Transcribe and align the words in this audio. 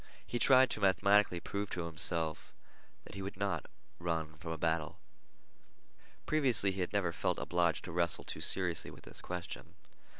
He 0.25 0.39
tried 0.39 0.71
to 0.71 0.79
mathematically 0.79 1.39
prove 1.39 1.69
to 1.69 1.85
himself 1.85 2.51
that 3.03 3.13
he 3.13 3.21
would 3.21 3.37
not 3.37 3.67
run 3.99 4.35
from 4.39 4.49
a 4.51 4.57
battle. 4.57 4.99
Previously 6.25 6.71
he 6.71 6.81
had 6.81 6.91
never 6.91 7.11
felt 7.13 7.37
obliged 7.37 7.83
to 7.85 7.91
wrestle 7.91 8.23
too 8.23 8.41
seriously 8.41 8.89
with 8.89 9.03
this 9.03 9.21
question. 9.21 9.75